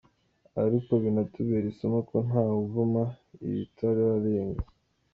[0.63, 3.03] Ariko binatubere isomo ko nta wuvuma
[3.47, 4.63] iritararenga.